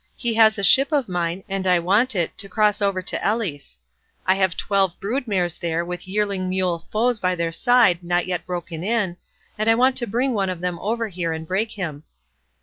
He 0.15 0.33
has 0.33 0.57
a 0.57 0.63
ship 0.63 0.91
of 0.91 1.07
mine, 1.07 1.43
and 1.47 1.67
I 1.67 1.77
want 1.77 2.15
it, 2.15 2.35
to 2.39 2.49
cross 2.49 2.81
over 2.81 3.03
to 3.03 3.23
Elis: 3.23 3.79
I 4.25 4.33
have 4.33 4.57
twelve 4.57 4.99
brood 4.99 5.27
mares 5.27 5.57
there 5.57 5.85
with 5.85 6.07
yearling 6.07 6.49
mule 6.49 6.87
foals 6.91 7.19
by 7.19 7.35
their 7.35 7.51
side 7.51 8.01
not 8.03 8.25
yet 8.25 8.47
broken 8.47 8.83
in, 8.83 9.17
and 9.59 9.69
I 9.69 9.75
want 9.75 9.95
to 9.97 10.07
bring 10.07 10.33
one 10.33 10.49
of 10.49 10.59
them 10.59 10.79
over 10.79 11.07
here 11.09 11.33
and 11.33 11.47
break 11.47 11.73
him." 11.73 12.01